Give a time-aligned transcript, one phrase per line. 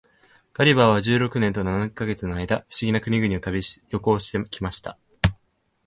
[0.55, 3.61] ガリバーは十六年と七ヵ月の間、不思議な国々を旅
[4.01, 4.97] 行して来ました。